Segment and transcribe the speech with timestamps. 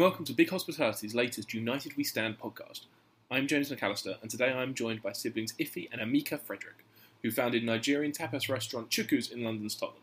[0.00, 2.86] and welcome to Big Hospitality's latest United We Stand podcast.
[3.30, 6.86] I'm James McAllister, and today I'm joined by siblings Ife and Emeka Frederick,
[7.22, 10.00] who founded Nigerian tapas restaurant Chuku's in London's Tottenham.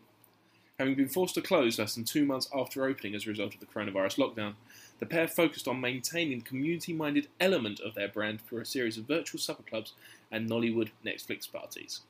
[0.78, 3.58] Having been forced to close less than two months after opening as a result of
[3.58, 4.54] the coronavirus lockdown,
[5.00, 8.98] the pair focused on maintaining the community minded element of their brand through a series
[8.98, 9.94] of virtual supper clubs
[10.30, 12.02] and Nollywood Netflix parties.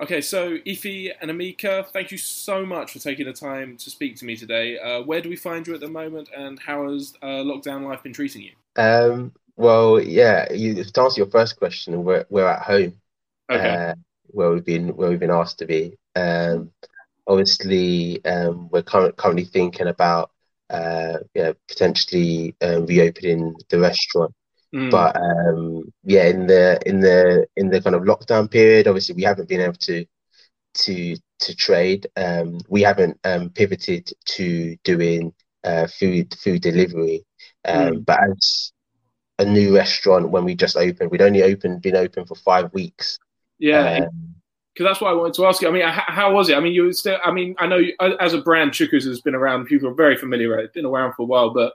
[0.00, 0.86] Okay, so Ife
[1.20, 4.78] and Emeka, thank you so much for taking the time to speak to me today.
[4.78, 8.04] Uh, where do we find you at the moment, and how has uh, lockdown life
[8.04, 8.52] been treating you?
[8.76, 12.94] Um, well, yeah, you, to answer your first question, we're we're at home,
[13.50, 13.90] okay.
[13.90, 13.94] uh,
[14.28, 15.98] where we've been where we've been asked to be.
[16.14, 16.70] Um,
[17.26, 20.30] obviously, um, we're current, currently thinking about
[20.70, 24.32] uh, yeah, potentially uh, reopening the restaurant.
[24.74, 24.90] Mm.
[24.90, 29.22] But um, yeah, in the in the in the kind of lockdown period, obviously we
[29.22, 30.04] haven't been able to
[30.74, 32.06] to to trade.
[32.16, 35.32] Um, we haven't um, pivoted to doing
[35.64, 37.24] uh, food food delivery.
[37.64, 38.04] Um, mm.
[38.04, 38.72] But as
[39.38, 43.18] a new restaurant, when we just opened, we'd only opened been open for five weeks.
[43.58, 44.00] Yeah.
[44.00, 45.68] because um, that's what I wanted to ask you.
[45.68, 46.56] I mean, how, how was it?
[46.56, 47.18] I mean, you still.
[47.24, 49.64] I mean, I know you, as a brand, Chuku's has been around.
[49.64, 50.58] People are very familiar.
[50.58, 51.72] It's been around for a while, but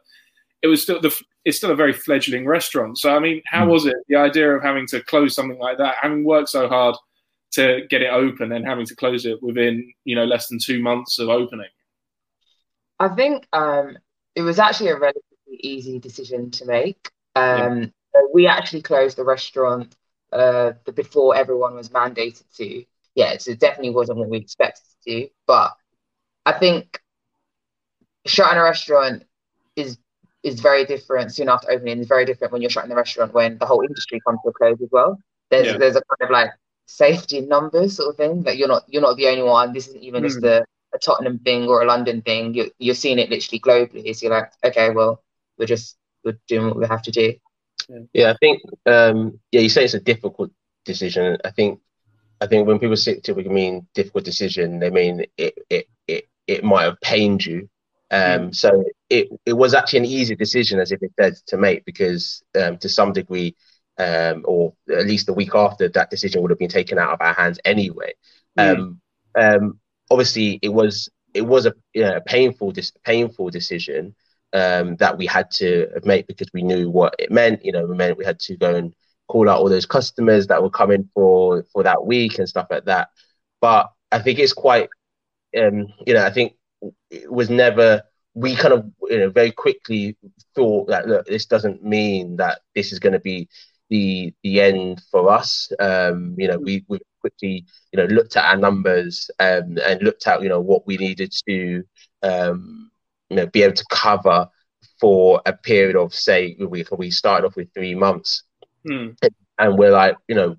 [0.61, 2.97] it was still the it's still a very fledgling restaurant.
[2.97, 3.71] So I mean, how mm.
[3.71, 3.95] was it?
[4.07, 6.95] The idea of having to close something like that, having worked so hard
[7.53, 10.81] to get it open, and having to close it within you know less than two
[10.81, 11.69] months of opening.
[12.99, 13.97] I think um,
[14.35, 17.11] it was actually a relatively easy decision to make.
[17.35, 18.21] Um, yeah.
[18.33, 19.95] We actually closed the restaurant
[20.31, 22.85] uh, before everyone was mandated to.
[23.15, 25.29] Yeah, so it definitely wasn't what we expected to do.
[25.45, 25.71] But
[26.45, 26.99] I think
[28.25, 29.23] shutting a restaurant
[29.75, 29.97] is
[30.43, 31.99] is very different soon after opening.
[31.99, 34.53] is very different when you're shutting the restaurant when the whole industry comes to a
[34.53, 35.17] close as well.
[35.49, 35.77] There's yeah.
[35.77, 36.49] there's a kind of like
[36.85, 38.43] safety numbers sort of thing.
[38.43, 39.73] That you're not you're not the only one.
[39.73, 40.27] This isn't even mm.
[40.27, 40.45] just hmm.
[40.45, 42.53] a, a Tottenham thing or a London thing.
[42.53, 44.15] You're you're seeing it literally globally.
[44.15, 45.23] So you're like, okay, well,
[45.57, 47.33] we're just we're doing what we have to do.
[47.87, 50.51] Yeah, yeah I think um, yeah, you say it's a difficult
[50.83, 51.37] decision.
[51.45, 51.79] I think
[52.41, 56.63] I think when people say typically mean difficult decision, they mean it it it, it
[56.65, 57.69] might have pained you
[58.13, 58.55] um, mm.
[58.55, 58.83] So
[59.13, 62.89] it, it was actually an easy decision, as Ife said, to make because um, to
[62.89, 63.55] some degree,
[63.99, 67.21] um, or at least the week after, that decision would have been taken out of
[67.21, 68.13] our hands anyway.
[68.57, 68.77] Mm.
[68.77, 69.01] Um,
[69.35, 69.79] um,
[70.09, 74.15] obviously, it was it was a, you know, a painful dis- painful decision
[74.53, 77.63] um, that we had to make because we knew what it meant.
[77.63, 78.95] You know, it meant we had to go and
[79.27, 82.85] call out all those customers that were coming for for that week and stuff like
[82.85, 83.09] that.
[83.61, 84.89] But I think it's quite,
[85.55, 86.55] um, you know, I think
[87.11, 88.01] it was never
[88.33, 90.17] we kind of you know very quickly
[90.55, 93.47] thought that look this doesn't mean that this is going to be
[93.89, 98.45] the the end for us um you know we we quickly you know looked at
[98.45, 101.83] our numbers um, and looked at you know what we needed to
[102.23, 102.89] um
[103.29, 104.47] you know be able to cover
[104.99, 108.43] for a period of say we we started off with three months
[108.87, 109.15] mm.
[109.59, 110.55] and we're like you know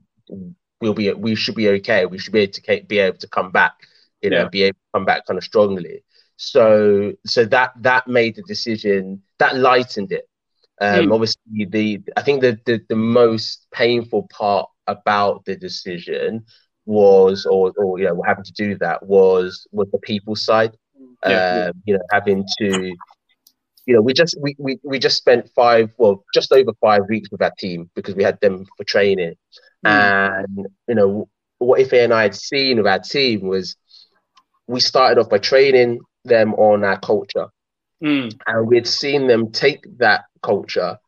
[0.81, 3.51] we'll be we should be okay we should be able to be able to come
[3.51, 3.75] back
[4.25, 4.49] you know, yeah.
[4.49, 6.03] be able to come back kind of strongly.
[6.37, 10.29] So so that that made the decision that lightened it.
[10.81, 11.15] Um, mm.
[11.15, 16.45] Obviously, the I think the, the the most painful part about the decision
[16.87, 20.77] was, or or you know, having to do that was was the people side.
[21.25, 21.69] Yeah.
[21.69, 22.95] Um, you know, having to,
[23.87, 27.31] you know, we just we, we we just spent five, well, just over five weeks
[27.31, 29.35] with our team because we had them for training,
[29.87, 30.45] mm.
[30.45, 31.29] and you know
[31.59, 33.77] what Ife and I had seen with our team was
[34.67, 37.49] we started off by training them on our culture.
[38.03, 38.39] Mm.
[38.47, 40.99] And we'd seen them take that culture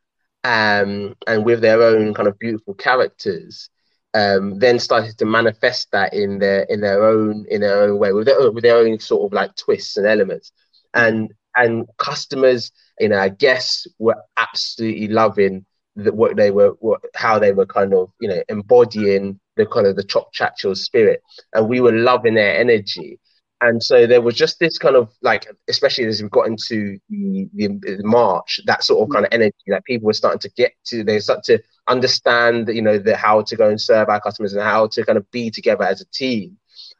[0.46, 3.68] um, and with their own kind of beautiful characters,
[4.14, 8.12] um, then started to manifest that in their in their own in their own way
[8.12, 10.52] with their, with their own sort of like twists and elements.
[10.94, 15.66] And and customers, you know, I guess were absolutely loving
[15.96, 19.86] the, what they were, what, how they were kind of, you know, embodying the kind
[19.86, 21.22] of the chop chat spirit,
[21.54, 23.18] and we were loving their energy
[23.60, 27.48] and so there was just this kind of like especially as we got into the,
[27.54, 31.02] the, march that sort of kind of energy that people were starting to get to.
[31.02, 34.62] They start to understand you know the how to go and serve our customers and
[34.62, 36.58] how to kind of be together as a team.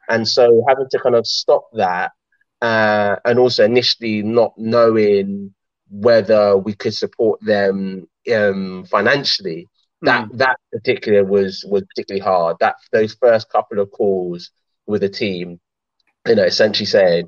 [0.09, 2.11] And so having to kind of stop that
[2.61, 5.53] uh, and also initially not knowing
[5.89, 9.69] whether we could support them um, financially
[10.01, 10.37] that mm.
[10.37, 12.57] that particular was was particularly hard.
[12.59, 14.51] That those first couple of calls
[14.85, 15.59] with the team
[16.27, 17.27] you know, essentially saying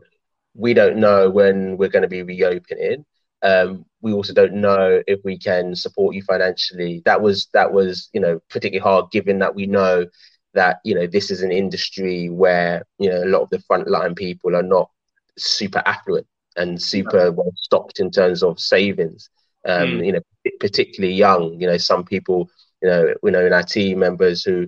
[0.56, 3.06] we don't know when we're going to be reopening.
[3.42, 7.02] Um, we also don't know if we can support you financially.
[7.06, 10.06] That was that was you know particularly hard, given that we know
[10.54, 14.16] that you know this is an industry where you know a lot of the frontline
[14.16, 14.90] people are not
[15.38, 16.28] super affluent.
[16.56, 19.30] and super well stocked in terms of savings.
[19.66, 20.06] Um, mm.
[20.06, 20.22] You know,
[20.60, 21.60] particularly young.
[21.60, 22.50] You know, some people,
[22.82, 24.68] you know, you know, in our team members who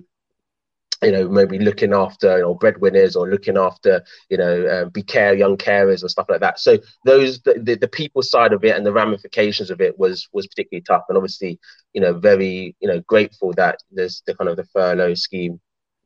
[1.02, 5.02] you know, maybe looking after you know, breadwinners or looking after, you know, um, be
[5.02, 6.58] care young carers and stuff like that.
[6.58, 10.28] So those the, the, the people side of it and the ramifications of it was
[10.32, 11.58] was particularly tough, and obviously,
[11.92, 15.60] you know, very you know grateful that this the kind of the furlough scheme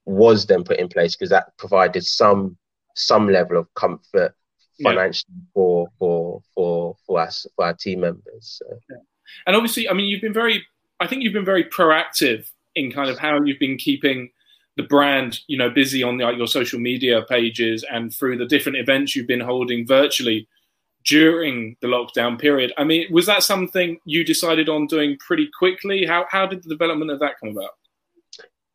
[0.04, 2.56] was then put in place because that provided some
[2.94, 4.34] some level of comfort
[4.82, 5.44] financially yeah.
[5.54, 8.60] for for for for us for our team members.
[8.60, 8.66] So.
[8.90, 8.96] Yeah.
[9.46, 10.64] And obviously, I mean, you've been very,
[11.00, 14.30] I think you've been very proactive in kind of how you've been keeping
[14.76, 18.78] the brand, you know, busy on the, your social media pages and through the different
[18.78, 20.48] events you've been holding virtually
[21.04, 22.72] during the lockdown period.
[22.76, 26.04] I mean, was that something you decided on doing pretty quickly?
[26.04, 27.70] How how did the development of that come about?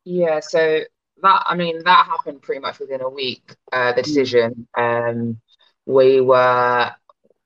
[0.04, 0.80] Yeah, so
[1.22, 3.54] that I mean that happened pretty much within a week.
[3.72, 4.66] Uh, the decision.
[4.76, 5.40] Um,
[5.86, 6.90] we were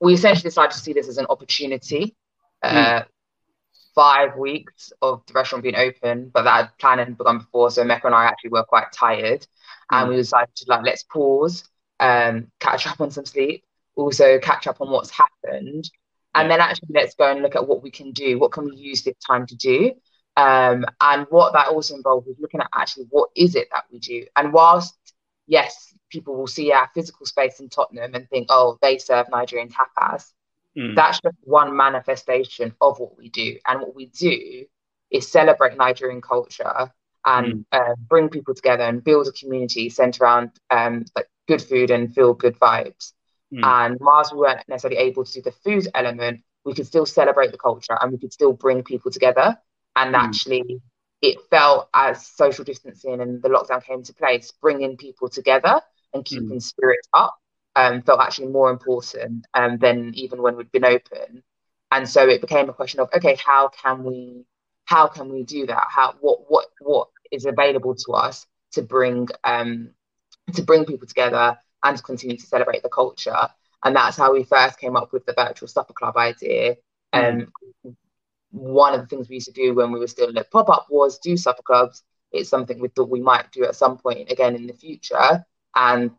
[0.01, 2.15] we essentially decided to see this as an opportunity.
[2.63, 3.07] Uh, mm
[3.97, 7.71] five weeks of the restaurant being open, but that plan had begun before.
[7.71, 9.47] So Mecca and I actually were quite tired, mm.
[9.91, 11.65] and we decided to like let's pause,
[11.99, 13.65] um, catch up on some sleep,
[13.97, 15.91] also catch up on what's happened,
[16.35, 18.39] and then actually let's go and look at what we can do.
[18.39, 19.93] What can we use this time to do?
[20.37, 23.99] Um, and what that also involved was looking at actually what is it that we
[23.99, 24.27] do.
[24.37, 24.95] And whilst
[25.47, 29.69] yes, people will see our physical space in Tottenham and think, oh, they serve Nigerian
[29.69, 30.33] tapas.
[30.77, 30.95] Mm.
[30.95, 33.57] That's just one manifestation of what we do.
[33.67, 34.65] And what we do
[35.11, 36.93] is celebrate Nigerian culture
[37.25, 37.65] and mm.
[37.73, 42.15] uh, bring people together and build a community centered around um, like good food and
[42.15, 43.13] feel good vibes.
[43.53, 43.65] Mm.
[43.65, 47.53] And whilst we weren't necessarily able to do the food element, we could still celebrate
[47.53, 49.57] the culture and we could still bring people together.
[49.95, 50.19] And mm.
[50.19, 50.81] actually,
[51.23, 55.81] it felt as social distancing and the lockdown came into place, bringing people together
[56.13, 56.27] and mm.
[56.27, 57.35] keeping spirits up
[57.77, 61.43] um, felt actually more important um, than even when we'd been open.
[61.93, 64.45] And so it became a question of okay, how can we
[64.87, 65.87] how can we do that?
[65.89, 69.91] How what what what is available to us to bring um,
[70.55, 73.49] to bring people together and to continue to celebrate the culture?
[73.85, 76.77] And that's how we first came up with the virtual supper club idea.
[77.13, 77.53] Um,
[77.85, 77.95] mm.
[78.51, 80.71] One of the things we used to do when we were still in a pop
[80.71, 82.03] up was do supper clubs.
[82.33, 85.45] It's something we thought we might do at some point again in the future.
[85.75, 86.13] And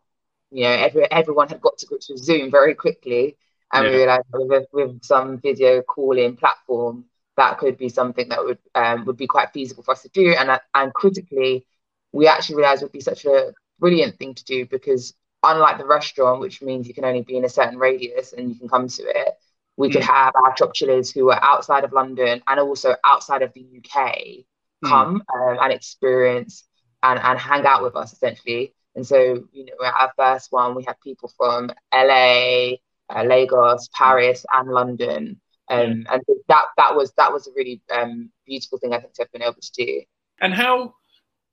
[0.50, 3.36] you know, every, everyone had got to grips with Zoom very quickly.
[3.72, 3.90] And yeah.
[3.90, 7.04] we realized with, with some video calling platform,
[7.36, 10.32] that could be something that would um, would be quite feasible for us to do.
[10.32, 11.66] And, and critically,
[12.12, 15.86] we actually realized it would be such a brilliant thing to do because unlike the
[15.86, 18.88] restaurant, which means you can only be in a certain radius and you can come
[18.88, 19.34] to it,
[19.76, 20.06] we could mm.
[20.06, 24.14] have our chop chillers who are outside of London and also outside of the UK
[24.14, 24.44] mm.
[24.84, 26.64] come um, and experience
[27.02, 28.74] and, and hang out with us essentially.
[28.94, 32.72] And so, you know, our first one, we had people from LA,
[33.10, 35.40] uh, Lagos, Paris, and London.
[35.70, 39.22] Um, and that that was that was a really um, beautiful thing I think to
[39.22, 40.02] have been able to do.
[40.40, 40.94] And how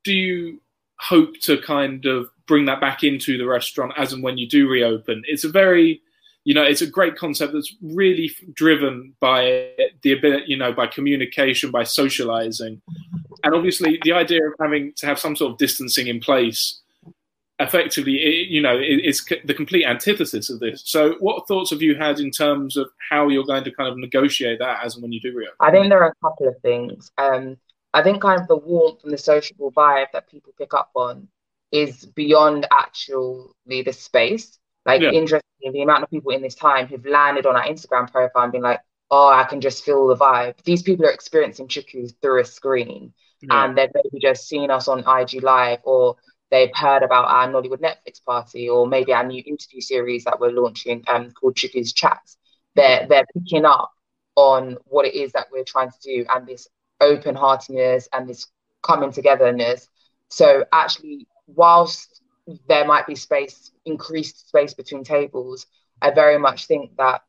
[0.05, 0.61] do you
[0.99, 4.69] hope to kind of bring that back into the restaurant as and when you do
[4.69, 5.23] reopen?
[5.25, 6.01] It's a very
[6.45, 9.71] you know, it's a great concept that's really driven by
[10.03, 12.81] the ability, you know, by communication, by socializing,
[13.43, 16.81] and obviously the idea of having to have some sort of distancing in place
[17.59, 20.83] effectively, it, you know, it, it's the complete antithesis of this.
[20.85, 23.97] So, what thoughts have you had in terms of how you're going to kind of
[23.97, 25.55] negotiate that as and when you do reopen?
[25.59, 27.11] I think there are a couple of things.
[27.17, 27.57] Um,
[27.93, 31.27] I think kind of the warmth and the sociable vibe that people pick up on
[31.71, 34.59] is beyond actually the space.
[34.85, 35.11] Like, yeah.
[35.11, 38.51] interestingly, the amount of people in this time who've landed on our Instagram profile and
[38.51, 40.61] been like, oh, I can just feel the vibe.
[40.63, 43.13] These people are experiencing Chuku's through a screen.
[43.41, 43.65] Yeah.
[43.65, 46.17] And they've maybe just seen us on IG Live or
[46.55, 50.51] they've heard about our Nollywood Netflix party or maybe our new interview series that we're
[50.51, 52.37] launching um, called Chuku's Chats.
[52.75, 53.91] They're, they're picking up
[54.35, 56.69] on what it is that we're trying to do and this
[57.01, 58.47] open heartedness and this
[58.83, 59.89] coming togetherness.
[60.29, 62.21] So actually, whilst
[62.69, 65.65] there might be space, increased space between tables,
[66.01, 67.21] I very much think that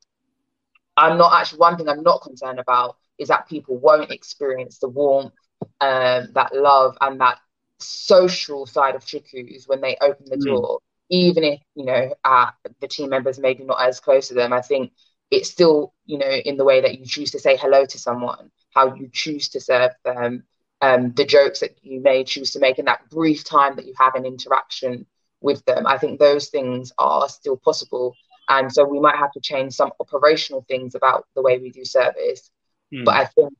[0.96, 4.88] I'm not actually one thing I'm not concerned about is that people won't experience the
[4.88, 5.32] warmth,
[5.80, 7.38] um, that love, and that
[7.78, 10.44] social side of Chuku's when they open the mm.
[10.44, 10.80] door,
[11.10, 14.52] even if you know uh, the team members maybe not as close to them.
[14.52, 14.92] I think
[15.30, 18.50] it's still you know in the way that you choose to say hello to someone,
[18.74, 20.44] how you choose to serve them,
[20.80, 23.94] um, the jokes that you may choose to make in that brief time that you
[23.98, 25.06] have an interaction
[25.40, 25.86] with them.
[25.86, 28.14] I think those things are still possible.
[28.48, 31.84] And so we might have to change some operational things about the way we do
[31.84, 32.50] service.
[32.94, 33.04] Mm.
[33.04, 33.52] But I think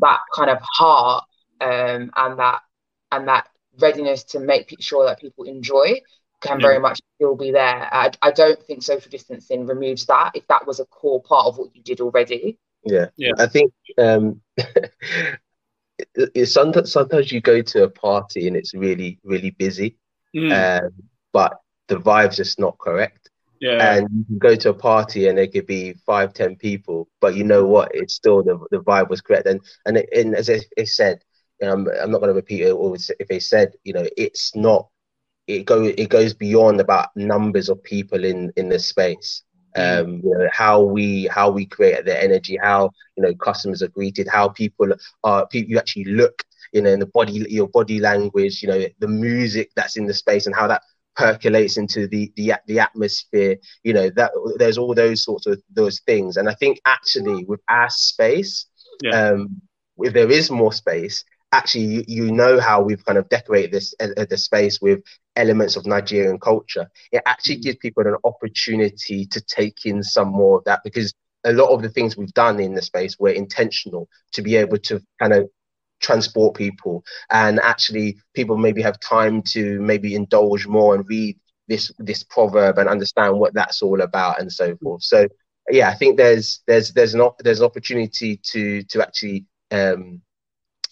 [0.00, 1.24] that kind of heart
[1.60, 2.60] um, and that
[3.12, 3.48] and that
[3.78, 6.00] readiness to make sure that people enjoy
[6.40, 7.88] can very much still be there.
[7.92, 11.58] I, I don't think social distancing removes that if that was a core part of
[11.58, 12.58] what you did already.
[12.84, 13.32] Yeah, Yeah.
[13.38, 14.40] I think um,
[16.44, 19.96] sometimes, sometimes you go to a party and it's really really busy,
[20.34, 20.90] Mm, um,
[21.32, 21.58] but
[21.88, 23.30] the vibe's just not correct.
[23.60, 23.78] yeah.
[23.78, 27.34] And you can go to a party and there could be five, ten people, but
[27.34, 27.90] you know what?
[27.94, 29.46] It's still the the vibe was correct.
[29.46, 31.22] And and, it, and as it, it said,
[31.62, 32.72] um, I'm not going to repeat it.
[32.72, 34.88] Or if they said, you know, it's not.
[35.46, 39.42] It go it goes beyond about numbers of people in in the space.
[39.76, 43.88] Um, you know how we how we create the energy, how you know customers are
[43.88, 44.88] greeted, how people
[45.24, 48.84] are people you actually look, you know, in the body your body language, you know,
[49.00, 50.82] the music that's in the space and how that
[51.16, 56.00] percolates into the the the atmosphere you know that there's all those sorts of those
[56.06, 58.66] things and i think actually with our space
[59.02, 59.32] Yeah.
[59.34, 59.60] um
[59.98, 63.94] if there is more space actually you, you know how we've kind of decorated this
[64.00, 65.02] uh, the space with
[65.36, 66.88] elements of nigerian culture.
[67.12, 71.12] It actually gives people an opportunity to take in some more of that because
[71.44, 74.78] a lot of the things we've done in the space were intentional to be able
[74.78, 75.48] to kind of
[76.00, 77.04] transport people.
[77.30, 81.38] And actually people maybe have time to maybe indulge more and read
[81.68, 85.02] this this proverb and understand what that's all about and so forth.
[85.02, 85.26] So
[85.70, 90.20] yeah i think there's there's there's an op- there's an opportunity to to actually um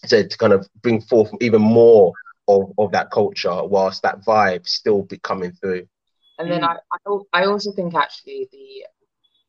[0.07, 2.17] to, to kind of bring forth even more
[2.49, 5.87] of, of that culture whilst that vibe still be coming through
[6.39, 6.65] And then Mm.
[6.65, 6.77] I,
[7.33, 8.87] I also think actually the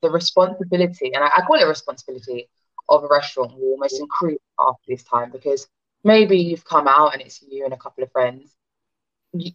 [0.02, 2.50] the responsibility, and I, I call it responsibility
[2.90, 5.68] of a restaurant will almost increase after this time because
[6.04, 8.56] maybe you've come out and it's you and a couple of friends.
[9.34, 9.52] You,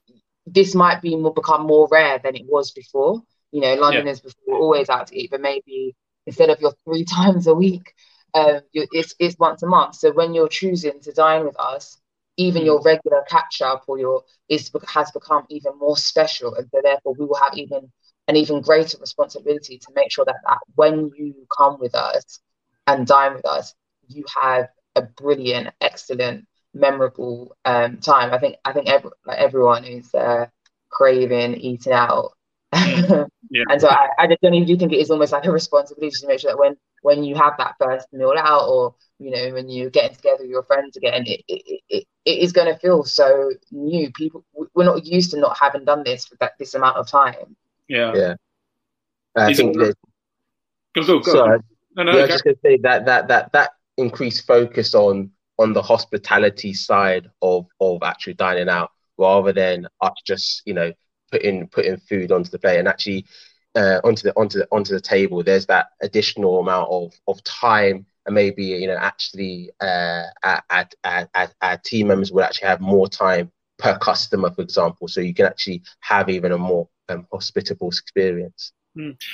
[0.46, 3.22] this might be more become more rare than it was before.
[3.52, 5.94] You know, Londoners before always out to eat, but maybe
[6.26, 7.94] instead of your three times a week,
[8.34, 9.96] um, it's it's once a month.
[9.96, 11.98] So when you're choosing to dine with us,
[12.36, 12.66] even Mm.
[12.66, 17.14] your regular catch up or your is has become even more special, and so therefore
[17.18, 17.90] we will have even
[18.28, 22.40] an even greater responsibility to make sure that, that when you come with us
[22.86, 23.74] and dine with us,
[24.08, 28.32] you have a brilliant, excellent, memorable um, time.
[28.32, 30.46] I think I think every, like everyone is uh,
[30.90, 32.30] craving eating out.
[33.50, 33.64] Yeah.
[33.68, 36.16] And so I, I just don't even do think it is almost like a responsibility
[36.20, 39.52] to make sure that when when you have that first meal out or you know
[39.52, 42.78] when you're getting together with your friends again it it, it, it is going to
[42.80, 44.10] feel so new.
[44.12, 44.42] People
[44.74, 47.54] we're not used to not having done this for that this amount of time.
[47.88, 48.12] Yeah.
[48.14, 48.34] yeah.
[49.36, 49.94] I Is think it- that
[50.94, 51.32] Go, go, go.
[51.32, 51.46] so
[51.96, 55.30] no, no, yeah, I was just gonna say that that that that increased focus on
[55.58, 60.92] on the hospitality side of of actually dining out rather than us just you know
[61.30, 62.78] putting putting food onto the plate.
[62.78, 63.26] And actually
[63.74, 65.42] uh, onto the onto the onto the table.
[65.42, 72.08] There's that additional amount of of time and maybe you know actually uh, our, team
[72.08, 76.28] members will actually have more time per customer, for example, so you can actually have
[76.28, 78.72] even a more um, hospitable experience.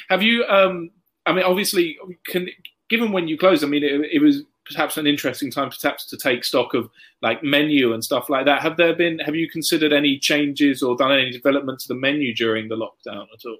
[0.09, 0.45] Have you?
[0.45, 0.91] Um,
[1.27, 2.49] I mean, obviously, can
[2.89, 6.17] given when you closed, I mean, it, it was perhaps an interesting time, perhaps to
[6.17, 6.91] take stock of
[7.23, 8.63] like menu and stuff like that.
[8.63, 9.19] Have there been?
[9.21, 13.27] Have you considered any changes or done any development to the menu during the lockdown
[13.33, 13.59] at all?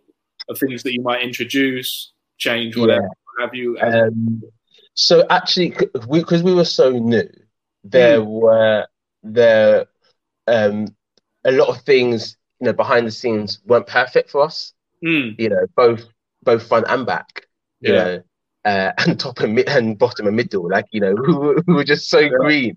[0.51, 3.09] Of things that you might introduce, change, whatever
[3.41, 3.79] have you?
[3.81, 4.43] Um,
[4.95, 7.29] so actually, because we, we were so new,
[7.85, 8.87] there were
[9.23, 9.87] there
[10.47, 10.89] um,
[11.45, 14.75] a lot of things you know behind the scenes weren't perfect for us.
[15.05, 16.05] Mm, You know, both
[16.43, 17.47] both front and back.
[17.81, 18.23] You know,
[18.65, 20.69] uh, and top and mid and bottom and middle.
[20.69, 22.77] Like you know, we were, we were just so green.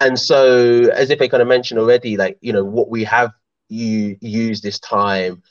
[0.00, 3.32] And so, as Ife kind of mentioned already, like you know, what we have
[3.68, 5.42] you use this time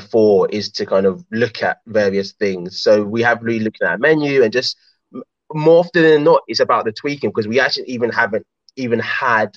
[0.00, 2.82] for is to kind of look at various things.
[2.82, 4.76] So we have really looking at a menu and just
[5.52, 8.46] more often than not, it's about the tweaking because we actually even haven't
[8.76, 9.56] even had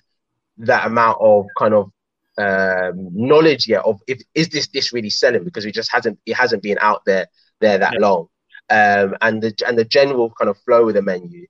[0.60, 1.92] that amount of kind of
[2.38, 6.36] um, knowledge yet of if is this dish really selling because it just hasn't it
[6.36, 7.28] hasn't been out there
[7.62, 8.00] there that Yeah.
[8.00, 8.28] long.
[8.70, 11.48] Um, and the and the general kind of flow of the menu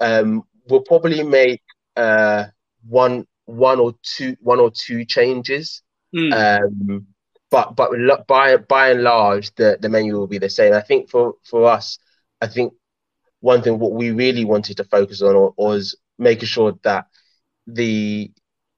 [0.00, 1.62] um, we'll probably make
[1.96, 2.46] uh,
[2.88, 5.82] one one or two one or two changes.
[6.12, 7.06] mm, Um,
[7.50, 7.90] but but
[8.26, 10.72] by by and large, the, the menu will be the same.
[10.74, 11.98] I think for for us,
[12.40, 12.72] I think
[13.40, 17.06] one thing what we really wanted to focus on was making sure that
[17.66, 18.30] the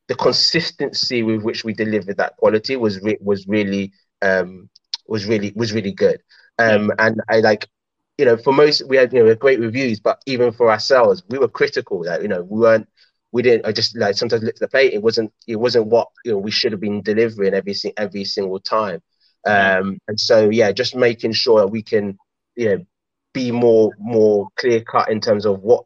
[0.08, 4.68] the consistency with which we delivered that quality was re- was really um,
[5.06, 6.20] was really was really good.
[6.58, 7.68] Um, and I like
[8.18, 11.38] you know for most we had you know great reviews, but even for ourselves, we
[11.38, 12.88] were critical that you know we weren't
[13.32, 13.66] we didn't.
[13.66, 14.92] I just like sometimes looked at the plate.
[14.92, 15.32] It wasn't.
[15.46, 19.02] It wasn't what you know we should have been delivering every every single time.
[19.44, 22.18] Um, and so yeah, just making sure that we can
[22.54, 22.86] you know
[23.32, 25.84] be more more clear cut in terms of what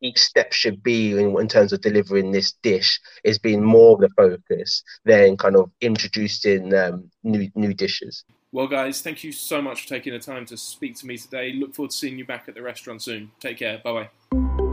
[0.00, 4.00] each step should be in, in terms of delivering this dish is being more of
[4.00, 8.24] the focus than kind of introducing um, new new dishes.
[8.52, 11.52] Well, guys, thank you so much for taking the time to speak to me today.
[11.54, 13.32] Look forward to seeing you back at the restaurant soon.
[13.40, 13.80] Take care.
[13.82, 14.63] Bye bye.